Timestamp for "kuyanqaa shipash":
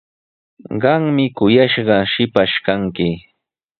1.37-2.55